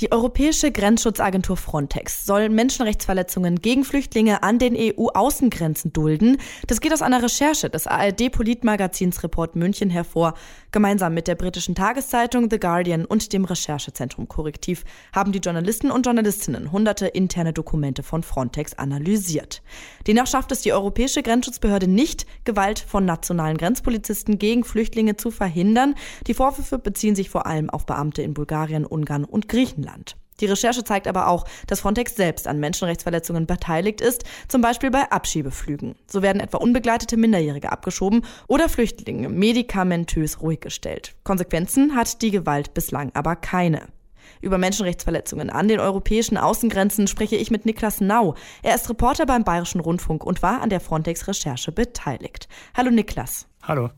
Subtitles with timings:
[0.00, 6.36] Die Europäische Grenzschutzagentur Frontex soll Menschenrechtsverletzungen gegen Flüchtlinge an den EU-Außengrenzen dulden.
[6.66, 10.34] Das geht aus einer Recherche des ARD-Politmagazins Report München hervor.
[10.70, 16.04] Gemeinsam mit der britischen Tageszeitung The Guardian und dem Recherchezentrum Korrektiv haben die Journalisten und
[16.04, 19.62] Journalistinnen hunderte interne Dokumente von Frontex analysiert.
[20.06, 25.94] Demnach schafft es die Europäische Grenzschutzbehörde nicht, Gewalt von nationalen Grenzpolizisten gegen Flüchtlinge zu verhindern.
[26.26, 29.85] Die Vorwürfe beziehen sich vor allem auf Beamte in Bulgarien, Ungarn und Griechenland.
[29.86, 30.16] Griechenland.
[30.40, 35.10] Die Recherche zeigt aber auch, dass Frontex selbst an Menschenrechtsverletzungen beteiligt ist, zum Beispiel bei
[35.10, 35.94] Abschiebeflügen.
[36.06, 41.14] So werden etwa unbegleitete Minderjährige abgeschoben oder Flüchtlinge medikamentös ruhig gestellt.
[41.24, 43.86] Konsequenzen hat die Gewalt bislang aber keine.
[44.42, 48.34] Über Menschenrechtsverletzungen an den europäischen Außengrenzen spreche ich mit Niklas Nau.
[48.62, 52.46] Er ist Reporter beim Bayerischen Rundfunk und war an der Frontex-Recherche beteiligt.
[52.76, 53.46] Hallo Niklas.
[53.62, 53.88] Hallo.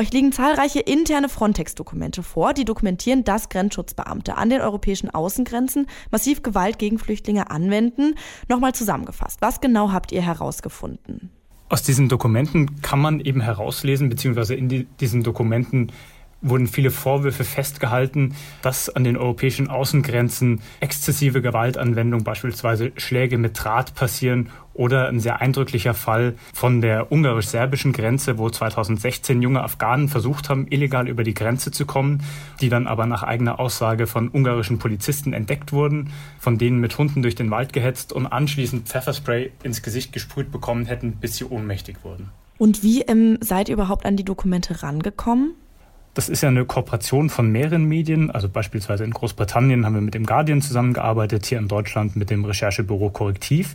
[0.00, 6.42] Euch liegen zahlreiche interne Frontex-Dokumente vor, die dokumentieren, dass Grenzschutzbeamte an den europäischen Außengrenzen massiv
[6.42, 8.14] Gewalt gegen Flüchtlinge anwenden.
[8.48, 11.28] Nochmal zusammengefasst, was genau habt ihr herausgefunden?
[11.68, 15.92] Aus diesen Dokumenten kann man eben herauslesen, beziehungsweise in die, diesen Dokumenten
[16.42, 23.94] wurden viele Vorwürfe festgehalten, dass an den europäischen Außengrenzen exzessive Gewaltanwendung, beispielsweise Schläge mit Draht
[23.94, 30.48] passieren oder ein sehr eindrücklicher Fall von der ungarisch-serbischen Grenze, wo 2016 junge Afghanen versucht
[30.48, 32.22] haben, illegal über die Grenze zu kommen,
[32.60, 37.22] die dann aber nach eigener Aussage von ungarischen Polizisten entdeckt wurden, von denen mit Hunden
[37.22, 42.02] durch den Wald gehetzt und anschließend Pfefferspray ins Gesicht gesprüht bekommen hätten, bis sie ohnmächtig
[42.02, 42.30] wurden.
[42.56, 45.54] Und wie ähm, seid ihr überhaupt an die Dokumente rangekommen?
[46.14, 48.30] Das ist ja eine Kooperation von mehreren Medien.
[48.30, 52.44] Also beispielsweise in Großbritannien haben wir mit dem Guardian zusammengearbeitet, hier in Deutschland mit dem
[52.44, 53.74] Recherchebüro Korrektiv.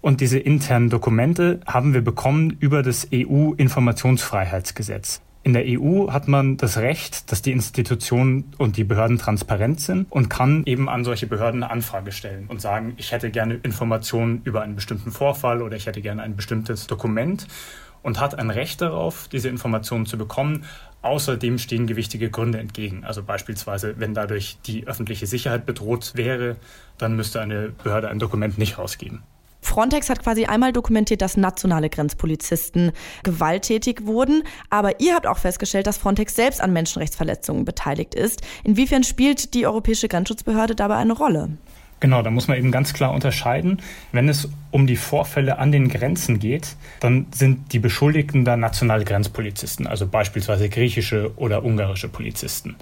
[0.00, 5.20] Und diese internen Dokumente haben wir bekommen über das EU-Informationsfreiheitsgesetz.
[5.42, 10.10] In der EU hat man das Recht, dass die Institutionen und die Behörden transparent sind
[10.10, 14.40] und kann eben an solche Behörden eine Anfrage stellen und sagen, ich hätte gerne Informationen
[14.42, 17.46] über einen bestimmten Vorfall oder ich hätte gerne ein bestimmtes Dokument
[18.06, 20.64] und hat ein Recht darauf, diese Informationen zu bekommen.
[21.02, 23.04] Außerdem stehen gewichtige Gründe entgegen.
[23.04, 26.54] Also beispielsweise, wenn dadurch die öffentliche Sicherheit bedroht wäre,
[26.98, 29.24] dann müsste eine Behörde ein Dokument nicht rausgeben.
[29.60, 32.92] Frontex hat quasi einmal dokumentiert, dass nationale Grenzpolizisten
[33.24, 38.42] gewalttätig wurden, aber ihr habt auch festgestellt, dass Frontex selbst an Menschenrechtsverletzungen beteiligt ist.
[38.62, 41.58] Inwiefern spielt die Europäische Grenzschutzbehörde dabei eine Rolle?
[41.98, 43.80] Genau, da muss man eben ganz klar unterscheiden.
[44.12, 49.04] Wenn es um die Vorfälle an den Grenzen geht, dann sind die Beschuldigten da nationale
[49.04, 52.76] Grenzpolizisten, also beispielsweise griechische oder ungarische Polizisten.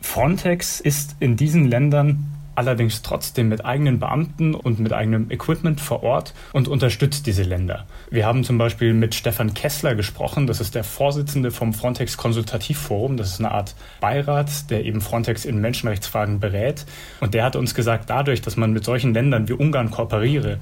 [0.00, 6.02] Frontex ist in diesen Ländern allerdings trotzdem mit eigenen Beamten und mit eigenem Equipment vor
[6.02, 7.86] Ort und unterstützt diese Länder.
[8.10, 13.16] Wir haben zum Beispiel mit Stefan Kessler gesprochen, das ist der Vorsitzende vom Frontex Konsultativforum,
[13.16, 16.86] das ist eine Art Beirat, der eben Frontex in Menschenrechtsfragen berät.
[17.20, 20.58] Und der hat uns gesagt, dadurch, dass man mit solchen Ländern wie Ungarn kooperiere,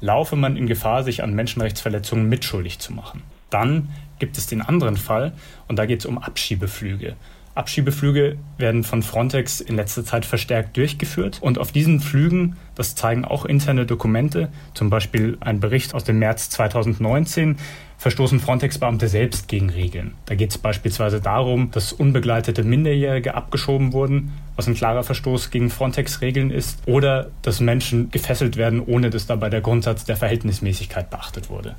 [0.00, 3.22] laufe man in Gefahr, sich an Menschenrechtsverletzungen mitschuldig zu machen.
[3.50, 5.32] Dann gibt es den anderen Fall
[5.68, 7.16] und da geht es um Abschiebeflüge.
[7.56, 11.38] Abschiebeflüge werden von Frontex in letzter Zeit verstärkt durchgeführt.
[11.40, 16.18] Und auf diesen Flügen, das zeigen auch interne Dokumente, zum Beispiel ein Bericht aus dem
[16.18, 17.56] März 2019,
[17.98, 20.14] verstoßen Frontex-Beamte selbst gegen Regeln.
[20.26, 25.70] Da geht es beispielsweise darum, dass unbegleitete Minderjährige abgeschoben wurden, was ein klarer Verstoß gegen
[25.70, 31.48] Frontex-Regeln ist, oder dass Menschen gefesselt werden, ohne dass dabei der Grundsatz der Verhältnismäßigkeit beachtet
[31.48, 31.74] wurde.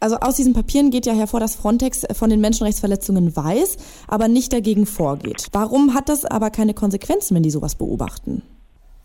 [0.00, 4.52] Also aus diesen Papieren geht ja hervor, dass Frontex von den Menschenrechtsverletzungen weiß, aber nicht
[4.52, 5.48] dagegen vorgeht.
[5.52, 8.42] Warum hat das aber keine Konsequenzen, wenn die sowas beobachten?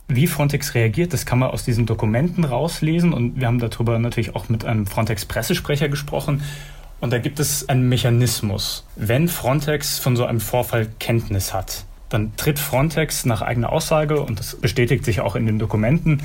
[0.08, 4.36] Wie Frontex reagiert, das kann man aus diesen Dokumenten rauslesen und wir haben darüber natürlich
[4.36, 6.44] auch mit einem Frontex-Pressesprecher gesprochen.
[7.02, 8.86] Und da gibt es einen Mechanismus.
[8.96, 14.40] Wenn Frontex von so einem Vorfall Kenntnis hat, dann tritt Frontex nach eigener Aussage, und
[14.40, 16.22] das bestätigt sich auch in den Dokumenten,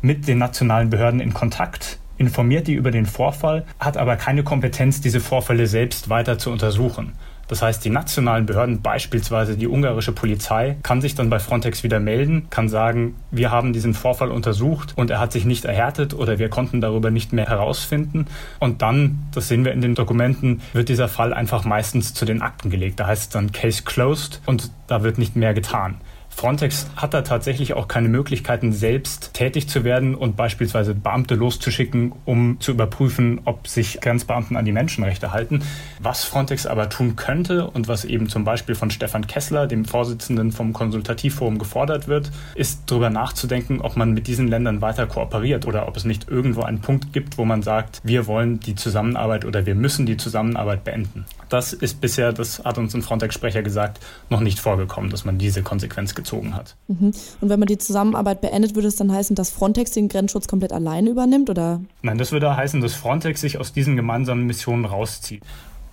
[0.00, 5.00] mit den nationalen Behörden in Kontakt informiert die über den Vorfall, hat aber keine Kompetenz,
[5.00, 7.12] diese Vorfälle selbst weiter zu untersuchen.
[7.48, 12.00] Das heißt, die nationalen Behörden, beispielsweise die ungarische Polizei, kann sich dann bei Frontex wieder
[12.00, 16.38] melden, kann sagen, wir haben diesen Vorfall untersucht und er hat sich nicht erhärtet oder
[16.40, 18.26] wir konnten darüber nicht mehr herausfinden.
[18.58, 22.42] Und dann, das sehen wir in den Dokumenten, wird dieser Fall einfach meistens zu den
[22.42, 22.98] Akten gelegt.
[22.98, 26.00] Da heißt es dann Case closed und da wird nicht mehr getan.
[26.36, 32.12] Frontex hat da tatsächlich auch keine Möglichkeiten, selbst tätig zu werden und beispielsweise Beamte loszuschicken,
[32.26, 35.62] um zu überprüfen, ob sich Grenzbeamten an die Menschenrechte halten.
[35.98, 40.52] Was Frontex aber tun könnte und was eben zum Beispiel von Stefan Kessler, dem Vorsitzenden
[40.52, 45.88] vom Konsultativforum, gefordert wird, ist darüber nachzudenken, ob man mit diesen Ländern weiter kooperiert oder
[45.88, 49.64] ob es nicht irgendwo einen Punkt gibt, wo man sagt, wir wollen die Zusammenarbeit oder
[49.64, 51.24] wir müssen die Zusammenarbeit beenden.
[51.48, 55.62] Das ist bisher, das hat uns ein Frontex-Sprecher gesagt, noch nicht vorgekommen, dass man diese
[55.62, 56.76] Konsequenz gezogen hat.
[56.88, 57.12] Mhm.
[57.40, 60.72] Und wenn man die Zusammenarbeit beendet, würde es dann heißen, dass Frontex den Grenzschutz komplett
[60.72, 61.80] alleine übernimmt, oder?
[62.02, 65.42] Nein, das würde heißen, dass Frontex sich aus diesen gemeinsamen Missionen rauszieht.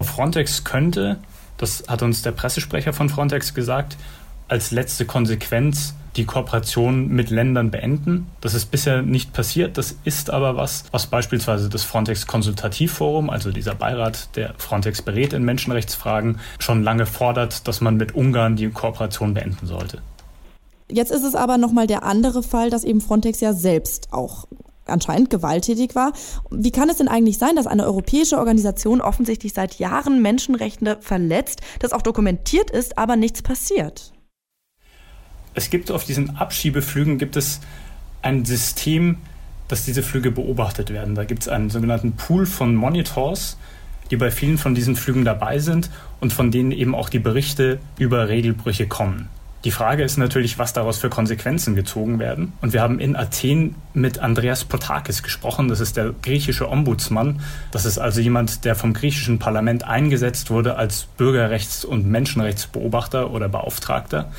[0.02, 1.20] Frontex könnte,
[1.58, 3.98] das hat uns der Pressesprecher von Frontex gesagt,
[4.48, 8.28] als letzte Konsequenz die Kooperation mit Ländern beenden.
[8.42, 9.78] Das ist bisher nicht passiert.
[9.78, 15.34] Das ist aber was, was beispielsweise das Frontex Konsultativforum, also dieser Beirat, der Frontex berät
[15.34, 20.02] in Menschenrechtsfragen, schon lange fordert, dass man mit Ungarn die Kooperation beenden sollte.
[20.94, 24.48] Jetzt ist es aber nochmal der andere Fall, dass eben Frontex ja selbst auch
[24.86, 26.14] anscheinend gewalttätig war.
[26.52, 31.62] Wie kann es denn eigentlich sein, dass eine europäische Organisation offensichtlich seit Jahren Menschenrechte verletzt,
[31.80, 34.14] das auch dokumentiert ist, aber nichts passiert?
[35.54, 37.60] es gibt auf diesen Abschiebeflügen gibt es
[38.22, 39.18] ein System,
[39.68, 41.16] dass diese Flüge beobachtet werden.
[41.16, 43.58] Da gibt es einen sogenannten Pool von Monitors,
[44.12, 47.80] die bei vielen von diesen Flügen dabei sind und von denen eben auch die Berichte
[47.98, 49.30] über Regelbrüche kommen.
[49.64, 52.52] Die Frage ist natürlich, was daraus für Konsequenzen gezogen werden.
[52.62, 55.70] Und wir haben in Athen mit Andreas Potakis gesprochen.
[55.70, 57.40] Das ist der griechische Ombudsmann.
[57.72, 63.48] Das ist also jemand, der vom griechischen Parlament eingesetzt wurde als Bürgerrechts- und Menschenrechtsbeobachter oder
[63.48, 64.32] Beauftragter.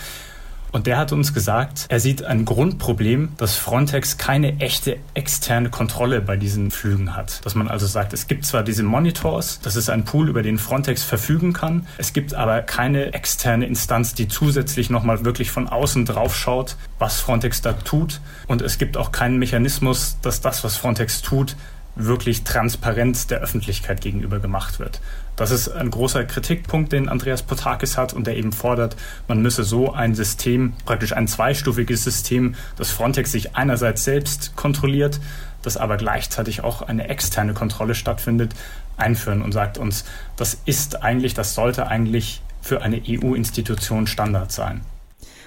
[0.75, 6.21] Und der hat uns gesagt, er sieht ein Grundproblem, dass Frontex keine echte externe Kontrolle
[6.21, 7.47] bei diesen Flügen hat.
[7.47, 10.59] Dass man also sagt, es gibt zwar diese Monitors, das ist ein Pool, über den
[10.59, 16.07] Frontex verfügen kann, es gibt aber keine externe Instanz, die zusätzlich nochmal wirklich von außen
[16.07, 18.21] drauf schaut, was Frontex da tut.
[18.49, 21.55] Und es gibt auch keinen Mechanismus, dass das, was Frontex tut,
[21.97, 25.01] wirklich transparent der Öffentlichkeit gegenüber gemacht wird.
[25.37, 28.97] Das ist ein großer Kritikpunkt, den Andreas Potakis hat und der eben fordert,
[29.29, 35.21] man müsse so ein System, praktisch ein zweistufiges System, das Frontex sich einerseits selbst kontrolliert,
[35.63, 38.55] das aber gleichzeitig auch eine externe Kontrolle stattfindet,
[38.97, 40.05] einführen und sagt uns,
[40.37, 44.83] das ist eigentlich, das sollte eigentlich für eine EU-Institution Standard sein.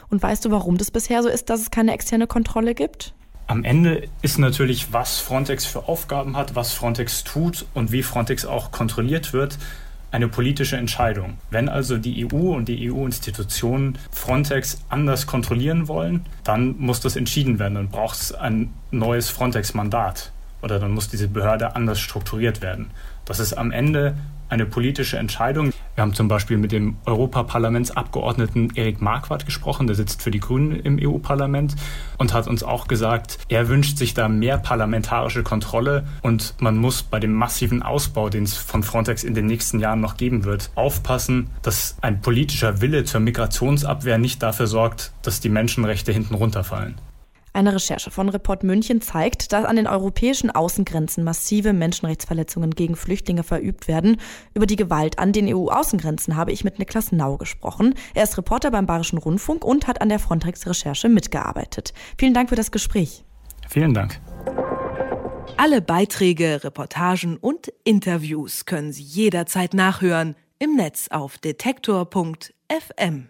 [0.09, 3.13] Und weißt du, warum das bisher so ist, dass es keine externe Kontrolle gibt?
[3.47, 8.45] Am Ende ist natürlich, was Frontex für Aufgaben hat, was Frontex tut und wie Frontex
[8.45, 9.57] auch kontrolliert wird,
[10.11, 11.37] eine politische Entscheidung.
[11.49, 17.57] Wenn also die EU und die EU-Institutionen Frontex anders kontrollieren wollen, dann muss das entschieden
[17.57, 17.75] werden.
[17.75, 22.91] Dann braucht es ein neues Frontex-Mandat oder dann muss diese Behörde anders strukturiert werden.
[23.23, 24.17] Das ist am Ende
[24.49, 25.73] eine politische Entscheidung.
[25.95, 30.79] Wir haben zum Beispiel mit dem Europaparlamentsabgeordneten Erik Marquardt gesprochen, der sitzt für die Grünen
[30.79, 31.75] im EU-Parlament
[32.17, 37.03] und hat uns auch gesagt, er wünscht sich da mehr parlamentarische Kontrolle und man muss
[37.03, 40.71] bei dem massiven Ausbau, den es von Frontex in den nächsten Jahren noch geben wird,
[40.75, 46.95] aufpassen, dass ein politischer Wille zur Migrationsabwehr nicht dafür sorgt, dass die Menschenrechte hinten runterfallen.
[47.57, 53.41] Eine Recherche von Report München zeigt, dass an den europäischen Außengrenzen massive Menschenrechtsverletzungen gegen Flüchtlinge
[53.41, 54.21] verübt werden.
[54.53, 57.95] Über die Gewalt an den EU-Außengrenzen habe ich mit Niklas Nau gesprochen.
[58.13, 61.95] Er ist Reporter beim Bayerischen Rundfunk und hat an der Frontex-Recherche mitgearbeitet.
[62.19, 63.23] Vielen Dank für das Gespräch.
[63.67, 64.21] Vielen Dank.
[65.57, 73.29] Alle Beiträge, Reportagen und Interviews können Sie jederzeit nachhören im Netz auf detektor.fm.